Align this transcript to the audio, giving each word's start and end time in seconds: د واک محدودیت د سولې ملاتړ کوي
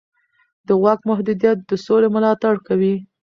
د 0.67 0.69
واک 0.83 0.99
محدودیت 1.09 1.57
د 1.63 1.71
سولې 1.85 2.09
ملاتړ 2.15 2.53
کوي 2.67 2.95